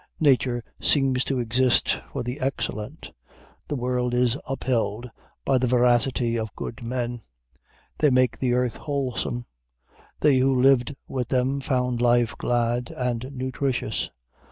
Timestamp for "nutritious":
13.31-14.09